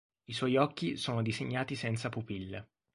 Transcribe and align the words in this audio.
I 0.25 0.33
suoi 0.33 0.55
occhi 0.57 0.95
sono 0.97 1.21
disegnati 1.21 1.75
senza 1.75 2.09
pupille. 2.09 2.69